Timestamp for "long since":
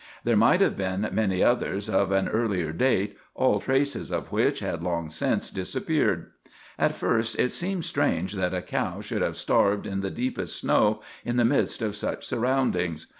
4.81-5.51